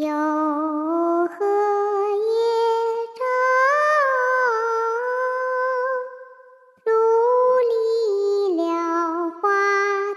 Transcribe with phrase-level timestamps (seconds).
[0.00, 2.30] 有荷叶
[3.18, 3.24] 罩，
[6.84, 6.88] 入
[7.68, 8.62] 篱
[9.42, 9.50] 花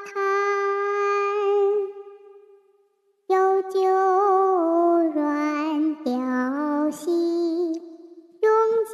[0.05, 0.13] 滩，
[3.25, 3.79] 有酒
[5.15, 6.11] 软调
[6.91, 7.73] 戏，
[8.39, 8.51] 用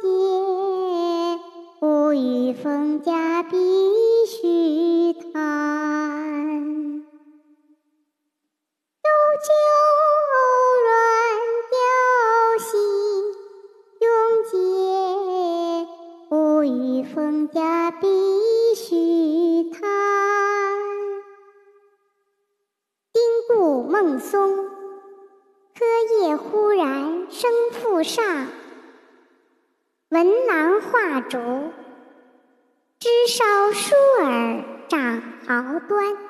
[1.82, 3.58] 无雨风家必
[4.26, 6.77] 须谈。
[16.68, 18.06] 与风家碧
[18.74, 19.80] 虚谈。
[23.12, 24.68] 丁固孟松，
[25.74, 25.84] 柯
[26.20, 28.48] 叶忽然生复上。
[30.10, 31.38] 文郎画竹，
[32.98, 36.27] 枝梢疏耳长毫端。